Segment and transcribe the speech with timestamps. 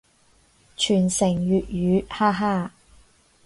[0.75, 2.71] 傳承粵語，哈哈